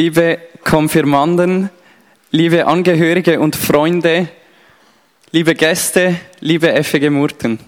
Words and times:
liebe 0.00 0.38
Konfirmanden, 0.64 1.68
liebe 2.30 2.66
Angehörige 2.66 3.38
und 3.38 3.54
Freunde, 3.54 4.28
liebe 5.30 5.54
Gäste, 5.54 6.16
liebe 6.40 6.82
FG 6.82 7.10
Murten. 7.10 7.58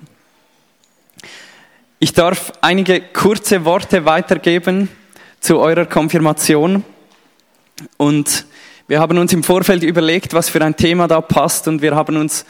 Ich 1.98 2.14
darf 2.14 2.54
einige 2.62 3.02
kurze 3.02 3.66
Worte 3.66 4.06
weitergeben 4.06 4.88
zu 5.40 5.58
eurer 5.58 5.84
Konfirmation 5.84 6.84
und 7.98 8.46
wir 8.88 8.98
haben 8.98 9.18
uns 9.18 9.34
im 9.34 9.44
Vorfeld 9.44 9.82
überlegt, 9.82 10.32
was 10.32 10.48
für 10.48 10.64
ein 10.64 10.74
Thema 10.74 11.08
da 11.08 11.20
passt 11.20 11.68
und 11.68 11.82
wir 11.82 11.94
haben 11.94 12.16
uns 12.16 12.46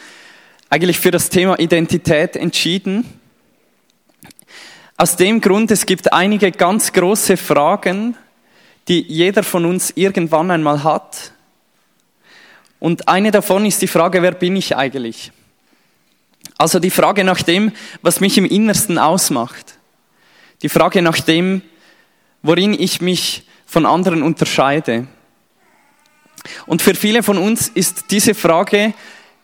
eigentlich 0.71 1.01
für 1.01 1.11
das 1.11 1.29
Thema 1.29 1.59
Identität 1.59 2.37
entschieden. 2.37 3.05
Aus 4.96 5.17
dem 5.17 5.41
Grund, 5.41 5.73
es 5.73 5.87
gibt 5.87 6.12
einige 6.12 6.53
ganz 6.53 6.93
große 6.93 7.37
Fragen, 7.37 8.17
die 8.89 9.03
jeder 9.03 9.43
von 9.43 9.64
uns 9.64 9.93
irgendwann 9.95 10.51
einmal 10.51 10.82
hat. 10.82 11.32
Und 12.81 13.09
eine 13.09 13.31
davon 13.31 13.64
ist 13.64 13.81
die 13.81 13.86
Frage, 13.86 14.23
wer 14.23 14.32
bin 14.32 14.57
ich 14.57 14.77
eigentlich? 14.77 15.31
Also 16.59 16.79
die 16.79 16.90
Frage 16.90 17.25
nach 17.25 17.43
dem, 17.43 17.73
was 18.03 18.21
mich 18.21 18.39
im 18.39 18.45
Innersten 18.45 18.99
ausmacht. 18.99 19.79
Die 20.63 20.68
Frage 20.68 21.03
nach 21.03 21.21
dem, 21.21 21.63
worin 22.43 22.75
ich 22.75 23.00
mich 23.00 23.46
von 23.67 23.87
anderen 23.87 24.23
unterscheide. 24.23 25.07
Und 26.67 26.82
für 26.82 26.95
viele 26.95 27.23
von 27.23 27.39
uns 27.39 27.68
ist 27.68 28.07
diese 28.11 28.35
Frage 28.35 28.95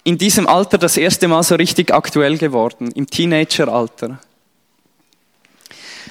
in 0.05 0.18
diesem 0.18 0.46
Alter 0.46 0.79
das 0.79 0.96
erste 0.96 1.29
Mal 1.29 1.43
so 1.43 1.55
richtig 1.55 1.93
aktuell 1.93 2.38
geworden, 2.38 2.91
im 2.93 3.07
Teenageralter. 3.07 4.18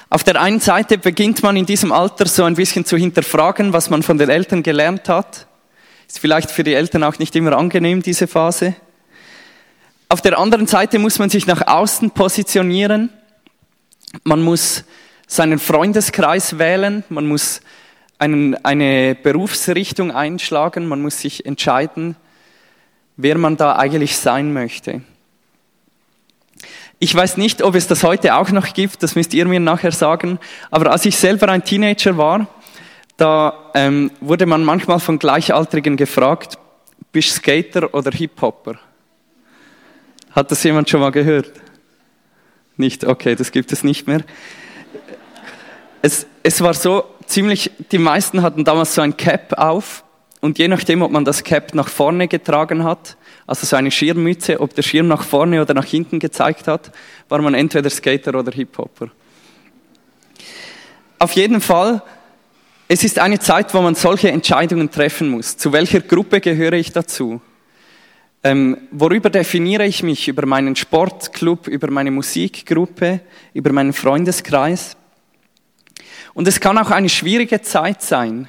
Auf 0.10 0.24
der 0.24 0.40
einen 0.40 0.62
Seite 0.62 0.98
beginnt 0.98 1.44
man 1.44 1.58
in 1.58 1.66
diesem 1.66 1.92
Alter 1.92 2.28
so 2.28 2.46
ein 2.46 2.56
bisschen 2.56 2.86
zu 2.86 2.96
hinterfragen, 2.96 3.74
was 3.74 3.90
man 3.90 4.04
von 4.04 4.18
den 4.18 4.30
Eltern 4.30 4.64
gelernt 4.64 5.10
hat. 5.10 5.48
Ist 6.08 6.20
vielleicht 6.20 6.50
für 6.50 6.64
die 6.64 6.74
Eltern 6.74 7.04
auch 7.04 7.20
nicht 7.20 7.36
immer 7.36 7.58
angenehm, 7.58 8.02
diese 8.02 8.28
Phase. 8.28 8.76
Auf 10.08 10.22
der 10.22 10.40
anderen 10.40 10.66
Seite 10.66 11.00
muss 11.00 11.20
man 11.20 11.30
sich 11.30 11.46
nach 11.46 11.68
außen 11.68 12.12
positionieren. 12.12 13.10
Man 14.24 14.42
muss 14.42 14.86
seinen 15.28 15.60
Freundeskreis 15.60 16.58
wählen. 16.58 17.04
Man 17.10 17.28
muss 17.28 17.60
einen, 18.18 18.56
eine 18.64 19.14
Berufsrichtung 19.14 20.12
einschlagen. 20.12 20.88
Man 20.88 21.02
muss 21.02 21.20
sich 21.20 21.46
entscheiden, 21.46 22.16
wer 23.18 23.38
man 23.38 23.58
da 23.58 23.76
eigentlich 23.76 24.16
sein 24.16 24.54
möchte. 24.54 25.02
Ich 27.00 27.14
weiß 27.14 27.38
nicht, 27.38 27.62
ob 27.62 27.76
es 27.76 27.86
das 27.86 28.04
heute 28.04 28.36
auch 28.36 28.50
noch 28.50 28.74
gibt, 28.74 29.04
das 29.04 29.16
müsst 29.16 29.34
ihr 29.36 29.46
mir 29.46 29.60
nachher 29.60 29.92
sagen, 29.92 30.40
aber 30.72 30.92
als 30.92 31.06
ich 31.06 31.16
selber 31.16 31.48
ein 31.50 31.64
Teenager 31.64 32.18
war, 32.18 32.48
da 33.18 33.72
ähm, 33.76 34.10
wurde 34.20 34.48
man 34.48 34.64
manchmal 34.64 35.00
von 35.00 35.20
Gleichaltrigen 35.20 35.96
gefragt, 35.96 36.58
bist 37.12 37.36
Skater 37.36 37.94
oder 37.94 38.12
Hip-Hopper? 38.12 38.80
Hat 40.32 40.50
das 40.50 40.64
jemand 40.64 40.90
schon 40.90 41.02
mal 41.02 41.12
gehört? 41.12 41.52
Nicht, 42.78 43.06
okay, 43.06 43.36
das 43.36 43.52
gibt 43.52 43.72
es 43.72 43.84
nicht 43.84 44.08
mehr. 44.08 44.22
Es, 46.02 46.26
es 46.42 46.62
war 46.62 46.74
so 46.74 47.06
ziemlich, 47.28 47.72
die 47.92 47.98
meisten 48.00 48.42
hatten 48.42 48.64
damals 48.64 48.96
so 48.96 49.02
ein 49.02 49.18
Cap 49.18 49.54
auf 49.54 50.04
und 50.42 50.58
je 50.58 50.68
nachdem, 50.68 51.04
ob 51.04 51.12
man 51.12 51.26
das 51.26 51.44
Cap 51.44 51.76
nach 51.76 51.90
vorne 51.90 52.28
getragen 52.28 52.84
hat, 52.84 53.18
also 53.48 53.66
so 53.66 53.78
eine 53.78 53.92
Schirmmütze, 53.92 54.60
ob 54.60 54.76
der 54.76 54.84
Schirm 54.84 55.08
nach 55.08 55.24
vorne 55.24 55.62
oder 55.62 55.74
nach 55.74 55.86
hinten 55.86 56.20
gezeigt 56.20 56.68
hat, 56.68 56.92
war 57.30 57.42
man 57.42 57.54
entweder 57.54 57.90
Skater 57.90 58.36
oder 58.36 58.52
Hip-Hopper. 58.52 59.10
Auf 61.18 61.32
jeden 61.32 61.62
Fall, 61.62 62.04
es 62.90 63.06
ist 63.06 63.20
eine 63.20 63.40
Zeit, 63.40 63.74
wo 63.74 63.82
man 63.82 63.96
solche 63.96 64.30
Entscheidungen 64.30 64.92
treffen 64.92 65.30
muss. 65.30 65.56
Zu 65.56 65.72
welcher 65.72 66.02
Gruppe 66.02 66.42
gehöre 66.42 66.74
ich 66.74 66.92
dazu? 66.92 67.42
Ähm, 68.44 68.78
worüber 68.92 69.30
definiere 69.30 69.86
ich 69.86 70.04
mich? 70.04 70.28
Über 70.28 70.46
meinen 70.46 70.76
Sportclub, 70.76 71.68
über 71.68 71.90
meine 71.90 72.12
Musikgruppe, 72.12 73.22
über 73.54 73.72
meinen 73.72 73.94
Freundeskreis? 73.94 74.98
Und 76.34 76.48
es 76.48 76.60
kann 76.60 76.78
auch 76.78 76.92
eine 76.92 77.10
schwierige 77.10 77.62
Zeit 77.62 78.02
sein. 78.02 78.48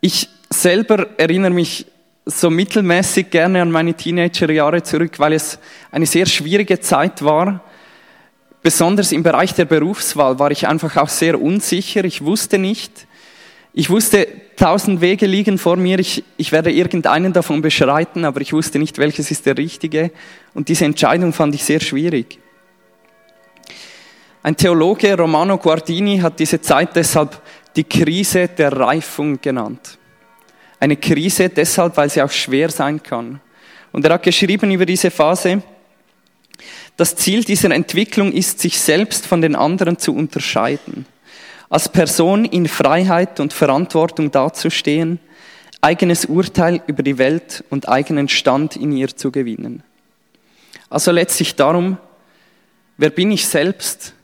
Ich 0.00 0.28
selber 0.48 1.08
erinnere 1.18 1.50
mich 1.50 1.86
so 2.24 2.50
mittelmäßig 2.50 3.30
gerne 3.30 3.62
an 3.62 3.70
meine 3.70 3.94
Teenagerjahre 3.94 4.82
zurück, 4.82 5.18
weil 5.18 5.32
es 5.32 5.58
eine 5.90 6.06
sehr 6.06 6.26
schwierige 6.26 6.80
Zeit 6.80 7.22
war. 7.22 7.62
Besonders 8.62 9.10
im 9.10 9.24
Bereich 9.24 9.54
der 9.54 9.64
Berufswahl 9.64 10.38
war 10.38 10.52
ich 10.52 10.68
einfach 10.68 10.96
auch 10.96 11.08
sehr 11.08 11.40
unsicher. 11.40 12.04
Ich 12.04 12.24
wusste 12.24 12.58
nicht. 12.58 13.08
Ich 13.74 13.90
wusste, 13.90 14.28
tausend 14.56 15.00
Wege 15.00 15.26
liegen 15.26 15.58
vor 15.58 15.76
mir. 15.76 15.98
Ich, 15.98 16.22
ich 16.36 16.52
werde 16.52 16.70
irgendeinen 16.70 17.32
davon 17.32 17.60
beschreiten, 17.60 18.24
aber 18.24 18.40
ich 18.40 18.52
wusste 18.52 18.78
nicht, 18.78 18.98
welches 18.98 19.30
ist 19.30 19.46
der 19.46 19.58
richtige. 19.58 20.12
Und 20.54 20.68
diese 20.68 20.84
Entscheidung 20.84 21.32
fand 21.32 21.54
ich 21.54 21.64
sehr 21.64 21.80
schwierig. 21.80 22.38
Ein 24.44 24.56
Theologe, 24.56 25.16
Romano 25.16 25.56
Guardini, 25.58 26.18
hat 26.18 26.38
diese 26.38 26.60
Zeit 26.60 26.94
deshalb 26.94 27.40
die 27.74 27.84
Krise 27.84 28.48
der 28.48 28.72
Reifung 28.72 29.40
genannt. 29.40 29.98
Eine 30.82 30.96
Krise 30.96 31.48
deshalb, 31.48 31.96
weil 31.96 32.10
sie 32.10 32.20
auch 32.22 32.30
schwer 32.32 32.68
sein 32.68 33.00
kann. 33.00 33.40
Und 33.92 34.04
er 34.04 34.14
hat 34.14 34.24
geschrieben 34.24 34.68
über 34.72 34.84
diese 34.84 35.12
Phase, 35.12 35.62
das 36.96 37.14
Ziel 37.14 37.44
dieser 37.44 37.70
Entwicklung 37.70 38.32
ist, 38.32 38.58
sich 38.58 38.80
selbst 38.80 39.28
von 39.28 39.40
den 39.40 39.54
anderen 39.54 39.96
zu 39.96 40.12
unterscheiden, 40.12 41.06
als 41.70 41.88
Person 41.88 42.44
in 42.44 42.66
Freiheit 42.66 43.38
und 43.38 43.52
Verantwortung 43.52 44.32
dazustehen, 44.32 45.20
eigenes 45.80 46.24
Urteil 46.24 46.82
über 46.88 47.04
die 47.04 47.16
Welt 47.16 47.62
und 47.70 47.88
eigenen 47.88 48.28
Stand 48.28 48.74
in 48.74 48.90
ihr 48.90 49.16
zu 49.16 49.30
gewinnen. 49.30 49.84
Also 50.90 51.12
letztlich 51.12 51.54
darum, 51.54 51.96
wer 52.96 53.10
bin 53.10 53.30
ich 53.30 53.46
selbst 53.46 54.14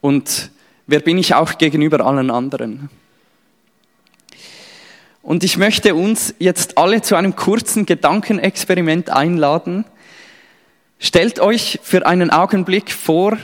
und 0.00 0.52
wer 0.86 1.00
bin 1.00 1.18
ich 1.18 1.34
auch 1.34 1.58
gegenüber 1.58 2.06
allen 2.06 2.30
anderen? 2.30 2.88
Und 5.28 5.44
ich 5.44 5.58
möchte 5.58 5.94
uns 5.94 6.34
jetzt 6.38 6.78
alle 6.78 7.02
zu 7.02 7.14
einem 7.14 7.36
kurzen 7.36 7.84
Gedankenexperiment 7.84 9.10
einladen. 9.10 9.84
Stellt 10.98 11.38
euch 11.38 11.78
für 11.82 12.06
einen 12.06 12.30
Augenblick 12.30 12.90
vor, 12.90 13.36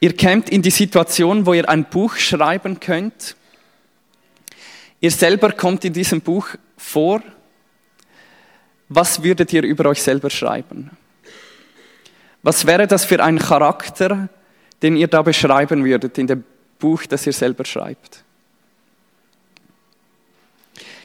ihr 0.00 0.16
kämt 0.16 0.48
in 0.48 0.62
die 0.62 0.70
Situation, 0.70 1.44
wo 1.44 1.52
ihr 1.52 1.68
ein 1.68 1.84
Buch 1.84 2.16
schreiben 2.16 2.80
könnt. 2.80 3.36
Ihr 4.98 5.10
selber 5.10 5.52
kommt 5.52 5.84
in 5.84 5.92
diesem 5.92 6.22
Buch 6.22 6.48
vor. 6.78 7.20
Was 8.88 9.22
würdet 9.22 9.52
ihr 9.52 9.62
über 9.62 9.84
euch 9.90 10.02
selber 10.02 10.30
schreiben? 10.30 10.90
Was 12.42 12.64
wäre 12.64 12.86
das 12.86 13.04
für 13.04 13.22
ein 13.22 13.38
Charakter, 13.38 14.30
den 14.80 14.96
ihr 14.96 15.08
da 15.08 15.20
beschreiben 15.20 15.84
würdet 15.84 16.16
in 16.16 16.28
dem 16.28 16.44
Buch, 16.78 17.04
das 17.04 17.26
ihr 17.26 17.34
selber 17.34 17.66
schreibt? 17.66 18.23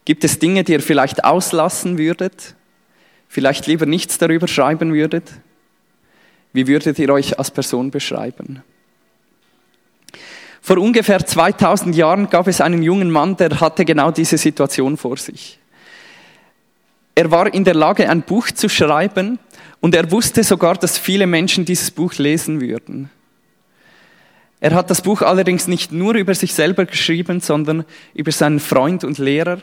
Gibt 0.09 0.23
es 0.23 0.39
Dinge, 0.39 0.63
die 0.63 0.71
ihr 0.71 0.81
vielleicht 0.81 1.23
auslassen 1.23 1.99
würdet? 1.99 2.55
Vielleicht 3.27 3.67
lieber 3.67 3.85
nichts 3.85 4.17
darüber 4.17 4.47
schreiben 4.47 4.91
würdet? 4.91 5.31
Wie 6.51 6.65
würdet 6.65 6.97
ihr 6.97 7.13
euch 7.13 7.37
als 7.37 7.51
Person 7.51 7.91
beschreiben? 7.91 8.63
Vor 10.63 10.79
ungefähr 10.79 11.23
2000 11.23 11.95
Jahren 11.95 12.27
gab 12.31 12.47
es 12.47 12.59
einen 12.59 12.81
jungen 12.81 13.11
Mann, 13.11 13.37
der 13.37 13.61
hatte 13.61 13.85
genau 13.85 14.09
diese 14.09 14.39
Situation 14.39 14.97
vor 14.97 15.17
sich. 15.17 15.59
Er 17.13 17.29
war 17.29 17.53
in 17.53 17.63
der 17.63 17.75
Lage, 17.75 18.09
ein 18.09 18.23
Buch 18.23 18.49
zu 18.49 18.67
schreiben 18.67 19.37
und 19.79 19.93
er 19.93 20.11
wusste 20.11 20.43
sogar, 20.43 20.73
dass 20.73 20.97
viele 20.97 21.27
Menschen 21.27 21.65
dieses 21.65 21.91
Buch 21.91 22.15
lesen 22.15 22.61
würden. 22.61 23.11
Er 24.59 24.73
hat 24.73 24.89
das 24.89 25.03
Buch 25.03 25.21
allerdings 25.21 25.67
nicht 25.67 25.91
nur 25.91 26.15
über 26.15 26.33
sich 26.33 26.55
selber 26.55 26.85
geschrieben, 26.85 27.41
sondern 27.41 27.85
über 28.15 28.31
seinen 28.31 28.59
Freund 28.59 29.03
und 29.03 29.19
Lehrer, 29.19 29.61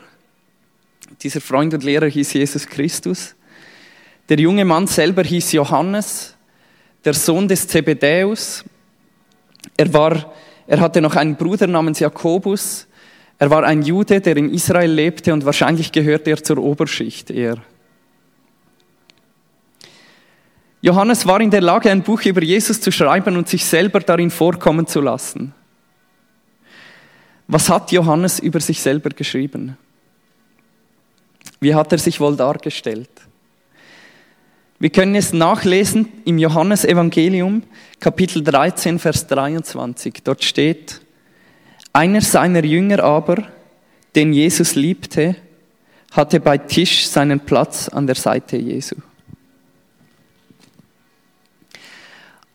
dieser 1.21 1.41
Freund 1.41 1.73
und 1.73 1.83
Lehrer 1.83 2.07
hieß 2.07 2.33
Jesus 2.33 2.67
Christus. 2.67 3.35
Der 4.29 4.39
junge 4.39 4.65
Mann 4.65 4.87
selber 4.87 5.23
hieß 5.23 5.53
Johannes, 5.53 6.35
der 7.05 7.13
Sohn 7.13 7.47
des 7.47 7.67
Zebedäus. 7.67 8.65
Er, 9.77 9.93
war, 9.93 10.33
er 10.67 10.79
hatte 10.79 11.01
noch 11.01 11.15
einen 11.15 11.35
Bruder 11.35 11.67
namens 11.67 11.99
Jakobus. 11.99 12.87
Er 13.39 13.49
war 13.49 13.63
ein 13.63 13.83
Jude, 13.83 14.19
der 14.19 14.37
in 14.37 14.53
Israel 14.53 14.91
lebte 14.91 15.33
und 15.33 15.45
wahrscheinlich 15.45 15.91
gehörte 15.91 16.31
er 16.31 16.43
zur 16.43 16.57
Oberschicht 16.57 17.29
eher. 17.29 17.57
Johannes 20.81 21.25
war 21.25 21.41
in 21.41 21.51
der 21.51 21.61
Lage, 21.61 21.91
ein 21.91 22.03
Buch 22.03 22.23
über 22.23 22.43
Jesus 22.43 22.79
zu 22.81 22.91
schreiben 22.91 23.35
und 23.35 23.47
sich 23.47 23.65
selber 23.65 23.99
darin 23.99 24.29
vorkommen 24.29 24.87
zu 24.87 25.01
lassen. 25.01 25.53
Was 27.47 27.69
hat 27.69 27.91
Johannes 27.91 28.39
über 28.39 28.59
sich 28.59 28.81
selber 28.81 29.09
geschrieben? 29.09 29.77
Wie 31.59 31.73
hat 31.73 31.91
er 31.91 31.97
sich 31.97 32.19
wohl 32.19 32.35
dargestellt? 32.35 33.09
Wir 34.79 34.91
können 34.91 35.15
es 35.15 35.33
nachlesen 35.33 36.07
im 36.23 36.37
Johannesevangelium, 36.37 37.63
Kapitel 37.99 38.43
13, 38.43 38.99
Vers 38.99 39.25
23. 39.25 40.21
Dort 40.23 40.43
steht, 40.43 41.01
einer 41.93 42.21
seiner 42.21 42.63
Jünger 42.63 43.03
aber, 43.03 43.47
den 44.15 44.33
Jesus 44.33 44.75
liebte, 44.75 45.35
hatte 46.11 46.39
bei 46.39 46.59
Tisch 46.59 47.07
seinen 47.07 47.39
Platz 47.39 47.89
an 47.89 48.05
der 48.05 48.15
Seite 48.15 48.57
Jesu. 48.57 48.95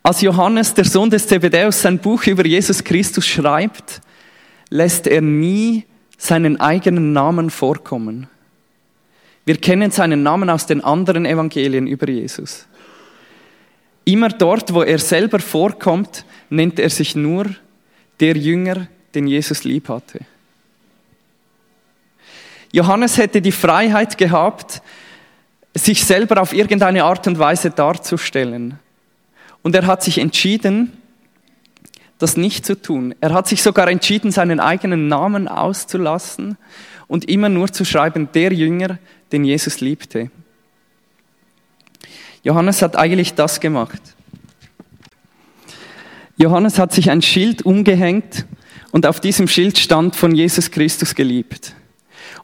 Als 0.05 0.21
Johannes, 0.21 0.75
der 0.75 0.85
Sohn 0.85 1.11
des 1.11 1.27
Zebedäus, 1.27 1.83
sein 1.83 1.99
Buch 1.99 2.27
über 2.27 2.47
Jesus 2.47 2.83
Christus 2.83 3.27
schreibt, 3.27 4.01
lässt 4.71 5.07
er 5.07 5.21
nie 5.21 5.85
seinen 6.19 6.61
eigenen 6.61 7.13
Namen 7.13 7.51
vorkommen. 7.51 8.29
Wir 9.45 9.57
kennen 9.57 9.91
seinen 9.91 10.23
Namen 10.23 10.51
aus 10.51 10.67
den 10.67 10.83
anderen 10.83 11.27
Evangelien 11.27 11.87
über 11.87 12.09
Jesus. 12.09 12.67
Immer 14.05 14.29
dort, 14.29 14.73
wo 14.73 14.83
er 14.83 14.99
selber 14.99 15.39
vorkommt, 15.39 16.25
nennt 16.51 16.79
er 16.79 16.91
sich 16.91 17.15
nur 17.15 17.47
der 18.21 18.37
Jünger, 18.37 18.87
den 19.15 19.27
Jesus 19.27 19.65
lieb 19.65 19.89
hatte. 19.89 20.21
Johannes 22.73 23.19
hätte 23.19 23.43
die 23.43 23.53
Freiheit 23.53 24.17
gehabt, 24.17 24.81
sich 25.75 26.05
selber 26.05 26.41
auf 26.41 26.53
irgendeine 26.53 27.05
Art 27.05 27.27
und 27.27 27.39
Weise 27.39 27.71
darzustellen. 27.71 28.79
Und 29.63 29.75
er 29.75 29.87
hat 29.87 30.03
sich 30.03 30.19
entschieden, 30.19 30.93
das 32.19 32.37
nicht 32.37 32.65
zu 32.65 32.81
tun. 32.81 33.15
Er 33.21 33.33
hat 33.33 33.49
sich 33.49 33.63
sogar 33.63 33.89
entschieden, 33.89 34.31
seinen 34.31 34.61
eigenen 34.61 35.09
Namen 35.09 35.49
auszulassen 35.49 36.57
und 37.09 37.29
immer 37.29 37.49
nur 37.49 37.73
zu 37.73 37.85
schreiben, 37.85 38.29
der 38.35 38.53
Jünger, 38.53 38.99
den 39.33 39.45
Jesus 39.45 39.81
liebte. 39.81 40.31
Johannes 42.43 42.83
hat 42.83 42.97
eigentlich 42.97 43.35
das 43.35 43.61
gemacht. 43.61 44.01
Johannes 46.37 46.79
hat 46.79 46.93
sich 46.93 47.11
ein 47.11 47.23
Schild 47.23 47.63
umgehängt 47.63 48.47
und 48.91 49.07
auf 49.07 49.21
diesem 49.21 49.47
Schild 49.49 49.79
stand 49.79 50.17
von 50.17 50.35
Jesus 50.35 50.71
Christus 50.71 51.15
geliebt. 51.15 51.75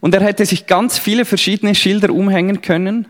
Und 0.01 0.15
er 0.15 0.23
hätte 0.23 0.47
sich 0.47 0.67
ganz 0.67 0.99
viele 0.99 1.25
verschiedene 1.25 1.75
Schilder 1.75 2.11
umhängen 2.11 2.63
können, 2.63 3.07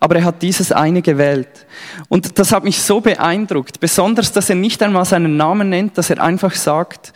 aber 0.00 0.16
er 0.16 0.24
hat 0.24 0.42
dieses 0.42 0.72
eine 0.72 1.02
gewählt. 1.02 1.66
Und 2.08 2.38
das 2.38 2.52
hat 2.52 2.64
mich 2.64 2.80
so 2.80 3.00
beeindruckt, 3.00 3.80
besonders, 3.80 4.32
dass 4.32 4.48
er 4.50 4.56
nicht 4.56 4.82
einmal 4.82 5.04
seinen 5.04 5.36
Namen 5.36 5.70
nennt, 5.70 5.98
dass 5.98 6.10
er 6.10 6.22
einfach 6.22 6.54
sagt, 6.54 7.12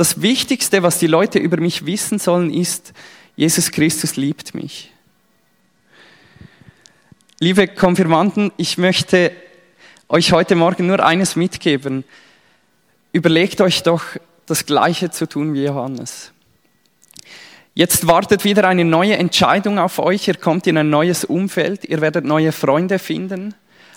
das 0.00 0.22
Wichtigste, 0.22 0.82
was 0.82 0.98
die 0.98 1.06
Leute 1.06 1.38
über 1.38 1.58
mich 1.58 1.84
wissen 1.84 2.18
sollen, 2.18 2.50
ist, 2.50 2.94
Jesus 3.36 3.70
Christus 3.70 4.16
liebt 4.16 4.54
mich. 4.54 4.90
Liebe 7.38 7.68
Konfirmanden, 7.68 8.50
ich 8.56 8.78
möchte 8.78 9.30
euch 10.08 10.32
heute 10.32 10.56
Morgen 10.56 10.86
nur 10.86 11.04
eines 11.04 11.36
mitgeben. 11.36 12.04
Überlegt 13.12 13.60
euch 13.60 13.82
doch, 13.82 14.02
das 14.46 14.64
Gleiche 14.64 15.10
zu 15.10 15.28
tun 15.28 15.52
wie 15.52 15.64
Johannes. 15.64 16.32
Jetzt 17.74 18.06
wartet 18.06 18.44
wieder 18.44 18.66
eine 18.66 18.86
neue 18.86 19.18
Entscheidung 19.18 19.78
auf 19.78 19.98
euch. 19.98 20.26
Ihr 20.28 20.36
kommt 20.36 20.66
in 20.66 20.78
ein 20.78 20.88
neues 20.88 21.26
Umfeld. 21.26 21.84
Ihr 21.84 22.00
werdet 22.00 22.24
neue 22.24 22.52
Freunde 22.52 22.98
finden. 22.98 23.54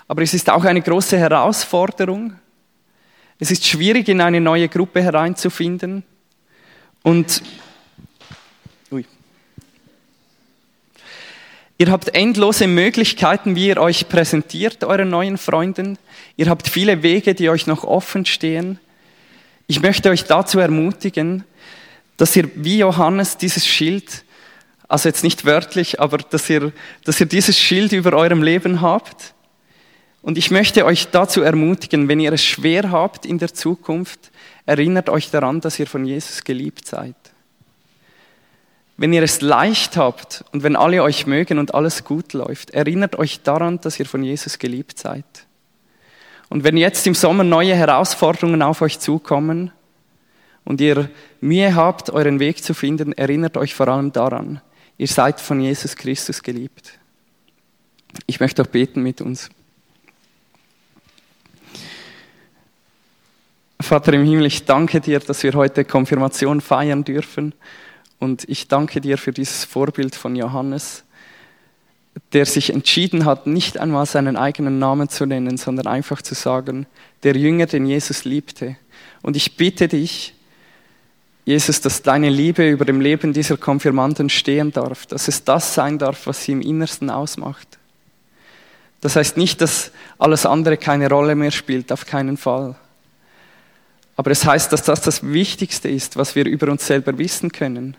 Aber 0.10 0.22
es 0.22 0.34
ist 0.34 0.50
auch 0.50 0.66
eine 0.66 0.82
große 0.82 1.18
Herausforderung. 1.18 2.34
Es 3.44 3.52
ist 3.52 3.68
schwierig, 3.68 4.08
in 4.08 4.22
eine 4.22 4.40
neue 4.40 4.70
Gruppe 4.70 5.04
hereinzufinden. 5.04 6.04
Und 7.02 7.44
ui. 8.90 9.04
ihr 11.78 11.92
habt 11.92 12.16
endlose 12.16 12.68
Möglichkeiten, 12.68 13.58
wie 13.58 13.68
ihr 13.68 13.82
euch 13.82 14.08
präsentiert, 14.08 14.86
euren 14.86 15.10
neuen 15.10 15.38
Freunden. 15.38 15.98
Ihr 16.38 16.50
habt 16.50 16.70
viele 16.70 17.04
Wege, 17.04 17.36
die 17.36 17.50
euch 17.50 17.68
noch 17.68 17.84
offen 17.84 18.26
stehen. 18.26 18.80
Ich 19.68 19.82
möchte 19.82 20.10
euch 20.10 20.24
dazu 20.24 20.60
ermutigen, 20.60 21.44
dass 22.16 22.38
ihr 22.38 22.50
wie 22.56 22.78
Johannes 22.78 23.36
dieses 23.36 23.68
Schild, 23.68 24.24
also 24.88 25.10
jetzt 25.10 25.26
nicht 25.26 25.44
wörtlich, 25.44 26.00
aber 26.00 26.20
dass 26.20 26.50
ihr, 26.50 26.72
dass 27.04 27.20
ihr 27.20 27.26
dieses 27.26 27.60
Schild 27.60 27.92
über 27.92 28.14
eurem 28.14 28.42
Leben 28.42 28.80
habt. 28.80 29.33
Und 30.24 30.38
ich 30.38 30.50
möchte 30.50 30.86
euch 30.86 31.10
dazu 31.12 31.42
ermutigen, 31.42 32.08
wenn 32.08 32.20
ihr 32.20 32.34
es 32.34 32.44
schwer 32.44 32.90
habt 32.90 33.26
in 33.26 33.38
der 33.38 33.54
Zukunft, 33.54 34.32
erinnert 34.66 35.10
euch 35.10 35.30
daran, 35.30 35.62
dass 35.62 35.78
ihr 35.78 35.86
von 35.86 36.06
Jesus 36.06 36.44
geliebt 36.44 36.88
seid. 36.88 37.16
Wenn 38.98 39.14
ihr 39.14 39.22
es 39.22 39.42
leicht 39.42 39.98
habt 39.98 40.44
und 40.52 40.64
wenn 40.64 40.76
alle 40.76 41.04
euch 41.04 41.28
mögen 41.28 41.60
und 41.60 41.76
alles 41.76 42.04
gut 42.04 42.34
läuft, 42.34 42.72
erinnert 42.72 43.18
euch 43.18 43.42
daran, 43.44 43.80
dass 43.82 44.00
ihr 44.00 44.06
von 44.06 44.24
Jesus 44.24 44.58
geliebt 44.58 44.98
seid. 44.98 45.26
Und 46.50 46.64
wenn 46.64 46.78
jetzt 46.78 47.06
im 47.06 47.14
Sommer 47.14 47.44
neue 47.44 47.76
Herausforderungen 47.76 48.64
auf 48.64 48.82
euch 48.82 49.00
zukommen, 49.00 49.72
und 50.66 50.82
ihr 50.82 51.10
Mühe 51.42 51.76
habt, 51.76 52.10
euren 52.10 52.40
Weg 52.40 52.64
zu 52.64 52.74
finden, 52.74 53.14
erinnert 53.14 53.58
euch 53.58 53.76
vor 53.76 53.88
allem 53.88 54.12
daran, 54.12 54.62
ihr 54.98 55.08
seid 55.08 55.42
von 55.42 55.60
Jesus 55.60 55.96
Christus 55.96 56.42
geliebt. 56.42 57.00
Ich 58.28 58.40
möchte 58.40 58.62
auch 58.62 58.68
beten 58.68 59.02
mit 59.02 59.22
uns. 59.22 59.50
Vater 63.84 64.14
im 64.14 64.26
Himmel, 64.26 64.46
ich 64.46 64.66
danke 64.66 65.02
dir, 65.02 65.20
dass 65.20 65.44
wir 65.44 65.54
heute 65.54 65.86
Konfirmation 65.86 66.62
feiern 66.62 67.04
dürfen. 67.04 67.54
Und 68.20 68.48
ich 68.48 68.68
danke 68.68 69.02
dir 69.02 69.18
für 69.18 69.32
dieses 69.32 69.66
Vorbild 69.66 70.16
von 70.16 70.36
Johannes, 70.36 71.04
der 72.32 72.46
sich 72.46 72.72
entschieden 72.72 73.26
hat, 73.26 73.48
nicht 73.48 73.78
einmal 73.78 74.06
seinen 74.06 74.38
eigenen 74.38 74.80
Namen 74.80 75.10
zu 75.10 75.26
nennen, 75.26 75.58
sondern 75.58 75.88
einfach 75.88 76.22
zu 76.22 76.36
sagen, 76.36 76.86
der 77.24 77.36
Jünger, 77.36 77.66
den 77.66 77.86
Jesus 77.86 78.24
liebte. 78.24 78.78
Und 79.22 79.36
ich 79.36 79.58
bitte 79.58 79.88
dich, 79.88 80.34
Jesus, 81.46 81.82
dass 81.82 82.02
deine 82.02 82.30
Liebe 82.30 82.70
über 82.70 82.86
dem 82.86 83.02
Leben 83.02 83.34
dieser 83.34 83.58
Konfirmanden 83.58 84.30
stehen 84.30 84.72
darf, 84.72 85.06
dass 85.06 85.28
es 85.28 85.44
das 85.44 85.74
sein 85.74 85.98
darf, 85.98 86.26
was 86.26 86.44
sie 86.46 86.54
im 86.54 86.62
Innersten 86.62 87.10
ausmacht. 87.10 87.78
Das 89.02 89.18
heißt 89.18 89.36
nicht, 89.36 89.60
dass 89.60 89.92
alles 90.18 90.46
andere 90.46 90.78
keine 90.78 91.10
Rolle 91.10 91.36
mehr 91.36 91.52
spielt, 91.52 91.92
auf 91.92 92.06
keinen 92.06 92.38
Fall. 92.38 92.76
Aber 94.16 94.32
es 94.32 94.46
heißt, 94.46 94.72
dass 94.72 94.84
das 94.84 95.02
das 95.02 95.24
Wichtigste 95.24 95.90
ist, 95.90 96.18
was 96.18 96.36
wir 96.36 96.46
über 96.46 96.72
uns 96.72 96.86
selber 96.86 97.18
wissen 97.18 97.52
können. 97.52 97.98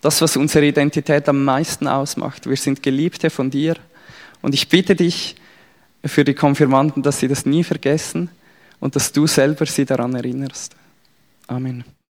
Das, 0.00 0.20
was 0.20 0.36
unsere 0.36 0.66
Identität 0.66 1.28
am 1.28 1.44
meisten 1.44 1.86
ausmacht. 1.86 2.48
Wir 2.48 2.56
sind 2.56 2.82
Geliebte 2.82 3.30
von 3.30 3.50
dir. 3.50 3.76
Und 4.40 4.54
ich 4.54 4.68
bitte 4.68 4.96
dich 4.96 5.36
für 6.04 6.24
die 6.24 6.34
Konfirmanden, 6.34 7.02
dass 7.02 7.20
sie 7.20 7.28
das 7.28 7.46
nie 7.46 7.62
vergessen 7.62 8.28
und 8.80 8.96
dass 8.96 9.12
du 9.12 9.26
selber 9.26 9.66
sie 9.66 9.84
daran 9.84 10.14
erinnerst. 10.14 10.74
Amen. 11.46 11.84